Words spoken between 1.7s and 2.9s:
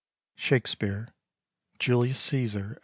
"Julius Cæsar," IV.